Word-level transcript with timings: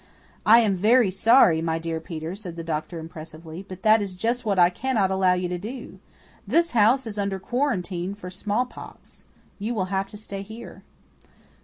"I 0.47 0.61
am 0.61 0.73
very 0.75 1.11
sorry, 1.11 1.61
my 1.61 1.77
dear 1.77 1.99
Peter," 1.99 2.33
said 2.33 2.55
the 2.55 2.63
doctor 2.63 2.97
impressively, 2.97 3.61
"but 3.67 3.83
that 3.83 4.01
is 4.01 4.15
just 4.15 4.47
what 4.47 4.57
I 4.57 4.71
cannot 4.71 5.11
allow 5.11 5.33
you 5.33 5.47
to 5.49 5.59
do. 5.59 5.99
This 6.47 6.71
house 6.71 7.05
is 7.05 7.19
under 7.19 7.37
quarantine 7.37 8.15
for 8.15 8.31
smallpox. 8.31 9.25
You 9.59 9.75
will 9.75 9.89
have 9.93 10.07
to 10.07 10.17
stay 10.17 10.41
here." 10.41 10.81